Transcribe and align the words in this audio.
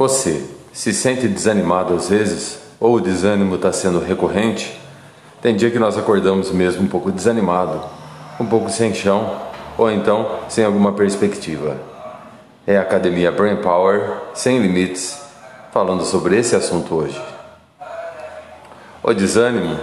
Você 0.00 0.46
se 0.72 0.94
sente 0.94 1.28
desanimado 1.28 1.92
às 1.92 2.08
vezes? 2.08 2.58
Ou 2.80 2.94
o 2.94 3.00
desânimo 3.02 3.56
está 3.56 3.70
sendo 3.70 4.00
recorrente? 4.00 4.80
Tem 5.42 5.54
dia 5.54 5.70
que 5.70 5.78
nós 5.78 5.98
acordamos 5.98 6.50
mesmo 6.50 6.84
um 6.84 6.86
pouco 6.86 7.12
desanimado, 7.12 7.82
um 8.40 8.46
pouco 8.46 8.70
sem 8.70 8.94
chão, 8.94 9.36
ou 9.76 9.90
então 9.90 10.38
sem 10.48 10.64
alguma 10.64 10.92
perspectiva. 10.92 11.76
É 12.66 12.78
a 12.78 12.80
Academia 12.80 13.30
Brain 13.30 13.56
Power 13.56 14.10
Sem 14.32 14.58
Limites 14.58 15.20
falando 15.70 16.02
sobre 16.06 16.38
esse 16.38 16.56
assunto 16.56 16.94
hoje. 16.94 17.22
O 19.02 19.12
desânimo 19.12 19.78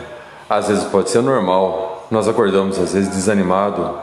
às 0.50 0.68
vezes 0.68 0.86
pode 0.86 1.12
ser 1.12 1.22
normal, 1.22 2.08
nós 2.10 2.28
acordamos 2.28 2.80
às 2.80 2.94
vezes 2.94 3.10
desanimado, 3.10 4.00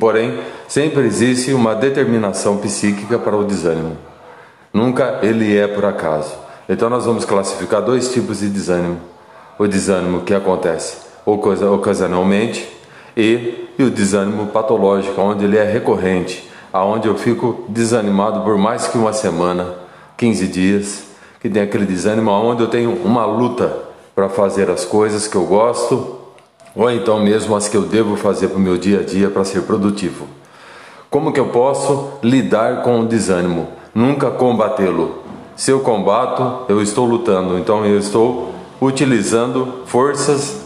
porém 0.00 0.40
sempre 0.66 1.02
existe 1.02 1.52
uma 1.52 1.74
determinação 1.74 2.56
psíquica 2.56 3.18
para 3.18 3.36
o 3.36 3.44
desânimo. 3.44 4.08
Nunca 4.78 5.18
ele 5.22 5.58
é 5.58 5.66
por 5.66 5.84
acaso. 5.84 6.32
Então 6.68 6.88
nós 6.88 7.04
vamos 7.04 7.24
classificar 7.24 7.82
dois 7.82 8.12
tipos 8.12 8.38
de 8.38 8.48
desânimo: 8.48 9.00
o 9.58 9.66
desânimo 9.66 10.20
que 10.20 10.32
acontece 10.32 11.08
ocasionalmente 11.26 12.66
e, 13.16 13.68
e 13.76 13.82
o 13.82 13.90
desânimo 13.90 14.46
patológico, 14.46 15.20
onde 15.20 15.44
ele 15.44 15.58
é 15.58 15.64
recorrente, 15.64 16.48
aonde 16.72 17.08
eu 17.08 17.18
fico 17.18 17.64
desanimado 17.68 18.42
por 18.42 18.56
mais 18.56 18.86
que 18.86 18.96
uma 18.96 19.12
semana, 19.12 19.74
15 20.16 20.46
dias, 20.46 21.02
que 21.40 21.50
tem 21.50 21.60
aquele 21.60 21.84
desânimo 21.84 22.30
onde 22.30 22.62
eu 22.62 22.68
tenho 22.68 22.92
uma 23.04 23.26
luta 23.26 23.80
para 24.14 24.28
fazer 24.28 24.70
as 24.70 24.84
coisas 24.84 25.26
que 25.26 25.34
eu 25.34 25.44
gosto, 25.44 26.18
ou 26.76 26.88
então 26.88 27.18
mesmo 27.18 27.56
as 27.56 27.68
que 27.68 27.76
eu 27.76 27.82
devo 27.82 28.16
fazer 28.16 28.46
para 28.46 28.58
o 28.58 28.60
meu 28.60 28.78
dia 28.78 29.00
a 29.00 29.02
dia 29.02 29.28
para 29.28 29.44
ser 29.44 29.62
produtivo. 29.62 30.28
Como 31.10 31.32
que 31.32 31.40
eu 31.40 31.48
posso 31.48 32.12
lidar 32.22 32.82
com 32.84 33.00
o 33.00 33.06
desânimo? 33.06 33.76
Nunca 33.94 34.30
combatê-lo. 34.30 35.22
Se 35.56 35.70
eu 35.70 35.80
combato, 35.80 36.64
eu 36.68 36.80
estou 36.80 37.04
lutando, 37.04 37.58
então 37.58 37.84
eu 37.84 37.98
estou 37.98 38.54
utilizando 38.80 39.82
forças 39.86 40.60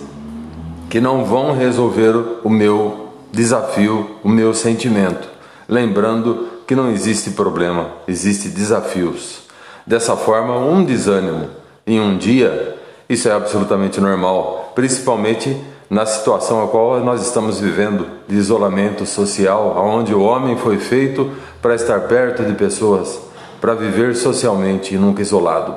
que 0.91 1.00
não 1.00 1.24
vão 1.24 1.52
resolver 1.52 2.14
o 2.44 2.50
meu 2.50 3.08
desafio, 3.33 4.16
o 4.22 4.28
meu 4.28 4.52
sentimento. 4.52 5.28
Lembrando 5.66 6.48
que 6.66 6.77
não 6.77 6.91
existe 6.91 7.30
problema, 7.30 7.88
existe 8.06 8.48
desafios. 8.48 9.42
Dessa 9.86 10.16
forma, 10.16 10.58
um 10.58 10.84
desânimo 10.84 11.48
em 11.86 11.98
um 11.98 12.18
dia, 12.18 12.77
isso 13.08 13.28
é 13.28 13.33
absolutamente 13.33 14.00
normal, 14.00 14.72
principalmente 14.74 15.56
na 15.92 16.06
situação 16.06 16.64
a 16.64 16.68
qual 16.68 17.00
nós 17.00 17.20
estamos 17.20 17.60
vivendo 17.60 18.06
de 18.26 18.34
isolamento 18.34 19.04
social, 19.04 19.76
onde 19.76 20.14
o 20.14 20.22
homem 20.22 20.56
foi 20.56 20.78
feito 20.78 21.30
para 21.60 21.74
estar 21.74 22.00
perto 22.08 22.42
de 22.44 22.54
pessoas, 22.54 23.20
para 23.60 23.74
viver 23.74 24.16
socialmente 24.16 24.94
e 24.94 24.96
nunca 24.96 25.20
isolado. 25.20 25.74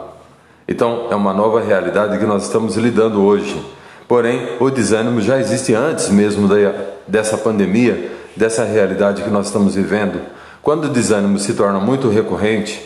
Então, 0.66 1.08
é 1.12 1.16
uma 1.16 1.34
nova 1.34 1.60
realidade 1.60 2.18
que 2.18 2.24
nós 2.24 2.44
estamos 2.44 2.78
lidando 2.78 3.26
hoje. 3.26 3.62
Porém, 4.08 4.56
o 4.58 4.70
desânimo 4.70 5.20
já 5.20 5.38
existe 5.38 5.74
antes 5.74 6.08
mesmo 6.08 6.48
da, 6.48 6.56
dessa 7.06 7.38
pandemia, 7.38 8.10
dessa 8.38 8.64
realidade 8.64 9.22
que 9.22 9.30
nós 9.30 9.48
estamos 9.48 9.76
vivendo. 9.76 10.22
Quando 10.62 10.86
o 10.86 10.90
desânimo 10.90 11.38
se 11.40 11.56
torna 11.56 11.78
muito 11.78 12.08
recorrente, 12.08 12.82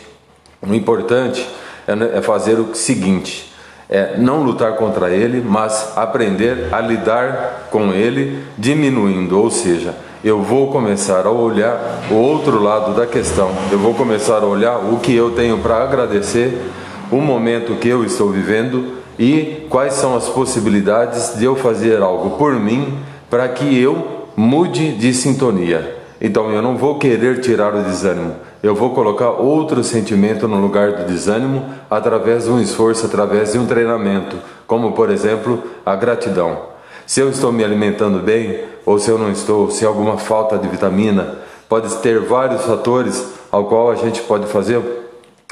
o 0.68 0.74
importante 0.74 1.48
é, 1.88 2.18
é 2.18 2.22
fazer 2.24 2.56
o 2.56 2.74
seguinte: 2.74 3.49
é 3.90 4.18
não 4.18 4.44
lutar 4.44 4.76
contra 4.76 5.10
ele, 5.10 5.42
mas 5.42 5.94
aprender 5.96 6.68
a 6.72 6.80
lidar 6.80 7.68
com 7.72 7.92
ele, 7.92 8.44
diminuindo, 8.58 9.40
ou 9.40 9.50
seja, 9.50 9.96
eu 10.24 10.42
vou 10.42 10.72
começar 10.72 11.26
a 11.26 11.32
olhar 11.32 12.04
o 12.12 12.14
outro 12.14 12.62
lado 12.62 12.94
da 12.94 13.08
questão. 13.08 13.50
Eu 13.72 13.80
vou 13.80 13.94
começar 13.94 14.44
a 14.44 14.46
olhar 14.46 14.78
o 14.78 15.00
que 15.00 15.16
eu 15.16 15.32
tenho 15.32 15.58
para 15.58 15.82
agradecer, 15.82 16.62
o 17.10 17.18
momento 17.18 17.78
que 17.78 17.88
eu 17.88 18.04
estou 18.04 18.30
vivendo 18.30 19.00
e 19.18 19.66
quais 19.70 19.94
são 19.94 20.16
as 20.16 20.28
possibilidades 20.30 21.36
de 21.38 21.46
eu 21.46 21.56
fazer 21.56 22.02
algo 22.02 22.38
por 22.38 22.54
mim 22.54 23.00
para 23.30 23.48
que 23.48 23.82
eu 23.82 24.28
mude 24.36 24.92
de 24.94 25.14
sintonia. 25.14 25.98
Então 26.22 26.52
eu 26.52 26.62
não 26.62 26.78
vou 26.78 27.00
querer 27.00 27.40
tirar 27.40 27.74
o 27.74 27.84
desânimo, 27.84 28.36
eu 28.62 28.76
vou 28.76 28.90
colocar 28.90 29.30
outro 29.30 29.84
sentimento 29.84 30.48
no 30.48 30.60
lugar 30.60 30.92
do 30.92 31.06
desânimo 31.06 31.66
através 31.90 32.44
de 32.44 32.50
um 32.50 32.60
esforço, 32.60 33.06
através 33.06 33.54
de 33.54 33.58
um 33.58 33.66
treinamento, 33.66 34.38
como 34.68 34.92
por 34.92 35.10
exemplo 35.10 35.64
a 35.86 35.96
gratidão. 35.96 36.58
Se 37.06 37.22
eu 37.22 37.30
estou 37.30 37.52
me 37.52 37.64
alimentando 37.64 38.20
bem 38.20 38.60
ou 38.86 39.00
se 39.00 39.10
eu 39.10 39.18
não 39.18 39.32
estou, 39.32 39.72
se 39.72 39.86
há 39.86 39.88
alguma 39.88 40.18
falta 40.18 40.58
de 40.58 40.68
vitamina, 40.68 41.40
pode 41.70 41.96
ter 41.98 42.20
vários 42.20 42.64
fatores 42.64 43.26
ao 43.52 43.66
qual 43.66 43.92
a 43.92 43.96
gente 43.96 44.22
pode 44.24 44.46
fazer 44.48 44.82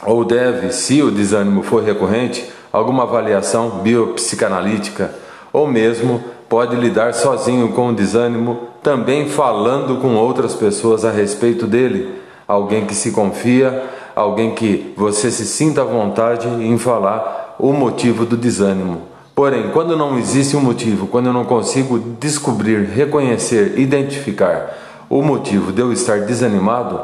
ou 0.06 0.24
deve, 0.24 0.72
se 0.72 1.02
o 1.02 1.10
desânimo 1.10 1.64
for 1.64 1.84
recorrente, 1.84 2.46
alguma 2.72 3.04
avaliação 3.04 3.80
biopsicanalítica 3.82 5.12
ou 5.52 5.66
mesmo 5.66 6.24
pode 6.48 6.76
lidar 6.76 7.14
sozinho 7.14 7.70
com 7.70 7.90
o 7.90 7.96
desânimo, 7.96 8.68
também 8.84 9.28
falando 9.28 10.00
com 10.00 10.16
outras 10.16 10.54
pessoas 10.54 11.04
a 11.04 11.12
respeito 11.12 11.66
dele, 11.66 12.22
alguém 12.48 12.86
que 12.86 12.96
se 12.96 13.12
confia, 13.12 13.84
alguém 14.16 14.56
que 14.56 14.94
você 14.96 15.30
se 15.30 15.46
sinta 15.46 15.82
à 15.82 15.86
vontade 15.86 16.48
em 16.48 16.78
falar 16.78 17.56
o 17.60 17.74
motivo 17.74 18.26
do 18.26 18.38
desânimo. 18.38 19.02
Porém, 19.36 19.70
quando 19.72 19.96
não 19.96 20.18
existe 20.18 20.58
um 20.58 20.62
motivo, 20.62 21.06
quando 21.08 21.28
eu 21.28 21.34
não 21.34 21.46
consigo 21.46 22.00
descobrir, 22.20 22.86
reconhecer, 22.86 23.78
identificar 23.78 24.76
o 25.10 25.22
motivo 25.22 25.72
de 25.72 25.82
eu 25.82 25.94
estar 25.94 26.22
desanimado, 26.22 27.00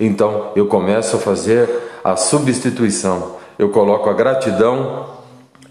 então 0.00 0.52
eu 0.56 0.66
começo 0.66 1.16
a 1.16 1.18
fazer 1.18 1.68
a 2.02 2.16
substituição. 2.16 3.36
Eu 3.58 3.68
coloco 3.68 4.08
a 4.08 4.14
gratidão 4.14 5.06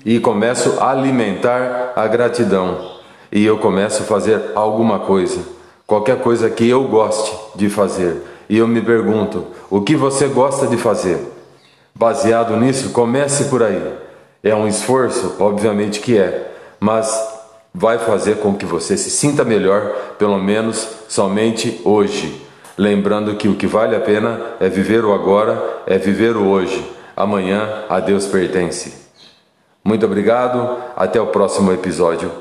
e 0.06 0.20
começo 0.20 0.78
a 0.80 0.92
alimentar 0.92 1.94
a 1.96 2.08
gratidão. 2.08 2.92
E 3.32 3.44
eu 3.44 3.58
começo 3.58 4.04
a 4.04 4.06
fazer 4.06 4.52
alguma 4.54 5.00
coisa, 5.00 5.42
qualquer 5.88 6.20
coisa 6.22 6.50
que 6.50 6.68
eu 6.70 6.84
goste 6.84 7.36
de 7.56 7.70
fazer. 7.70 8.22
E 8.54 8.58
eu 8.60 8.68
me 8.68 8.84
pergunto: 8.84 9.48
o 9.68 9.82
que 9.82 9.96
você 9.96 10.28
gosta 10.28 10.68
de 10.68 10.78
fazer? 10.78 11.18
Baseado 11.96 12.56
nisso, 12.56 12.92
comece 12.92 13.46
por 13.46 13.64
aí. 13.64 13.82
É 14.44 14.54
um 14.54 14.68
esforço, 14.68 15.38
obviamente 15.40 16.00
que 16.00 16.20
é, 16.20 16.54
mas 16.80 17.20
vai 17.74 17.98
fazer 17.98 18.36
com 18.38 18.54
que 18.54 18.64
você 18.64 18.96
se 18.96 19.10
sinta 19.10 19.44
melhor, 19.44 19.90
pelo 20.20 20.38
menos 20.38 20.88
somente 21.10 21.82
hoje. 21.84 22.46
Lembrando 22.78 23.36
que 23.38 23.48
o 23.48 23.56
que 23.56 23.66
vale 23.66 23.96
a 23.96 24.00
pena 24.00 24.40
é 24.60 24.70
viver 24.70 25.04
o 25.04 25.14
agora, 25.14 25.82
é 25.88 25.98
viver 25.98 26.38
o 26.38 26.46
hoje. 26.46 26.88
Amanhã 27.18 27.86
a 27.90 28.00
Deus 28.00 28.28
pertence. 28.28 28.94
Muito 29.84 30.06
obrigado, 30.06 30.78
até 30.96 31.20
o 31.20 31.26
próximo 31.26 31.72
episódio. 31.72 32.32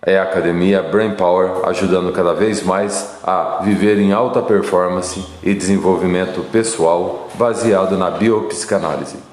É 0.00 0.18
a 0.18 0.22
Academia 0.22 0.80
Brain 0.80 1.14
Power 1.16 1.68
ajudando 1.68 2.12
cada 2.12 2.32
vez 2.32 2.62
mais 2.62 3.18
a 3.24 3.60
viver 3.64 3.98
em 3.98 4.12
alta 4.12 4.40
performance 4.40 5.24
e 5.42 5.52
desenvolvimento 5.52 6.42
pessoal 6.52 7.28
baseado 7.34 7.98
na 7.98 8.10
biopsicanálise. 8.10 9.27